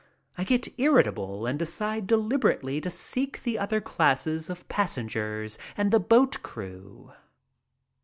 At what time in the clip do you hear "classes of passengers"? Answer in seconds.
3.79-5.59